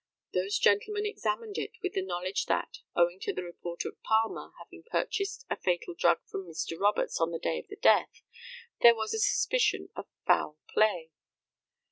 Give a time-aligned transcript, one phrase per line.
[0.33, 4.81] Those gentlemen examined it with the knowledge that, owing to the report of Palmer having
[4.81, 6.71] purchased a fatal drug from Mr.
[6.79, 8.23] Roberts on the day of the death,
[8.81, 11.11] there was a suspicion of foul play.